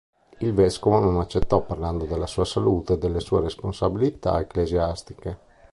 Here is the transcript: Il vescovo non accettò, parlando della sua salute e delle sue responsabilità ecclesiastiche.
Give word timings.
Il 0.39 0.51
vescovo 0.55 0.97
non 0.97 1.19
accettò, 1.19 1.63
parlando 1.63 2.05
della 2.05 2.25
sua 2.25 2.43
salute 2.43 2.93
e 2.93 2.97
delle 2.97 3.19
sue 3.19 3.39
responsabilità 3.39 4.39
ecclesiastiche. 4.39 5.37